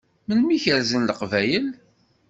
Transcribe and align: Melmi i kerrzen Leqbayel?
Melmi 0.27 0.53
i 0.55 0.59
kerrzen 0.63 1.07
Leqbayel? 1.09 1.67